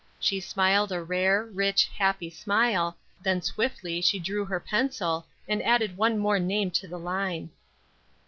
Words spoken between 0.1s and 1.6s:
She smiled a rare,